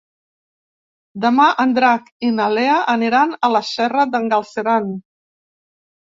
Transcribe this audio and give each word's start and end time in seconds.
Demà 1.25 1.43
en 1.63 1.75
Drac 1.77 2.07
i 2.27 2.31
na 2.37 2.47
Lea 2.57 2.77
aniran 2.93 3.35
a 3.47 3.51
la 3.57 3.61
Serra 3.73 4.07
d'en 4.15 4.25
Galceran. 4.33 4.89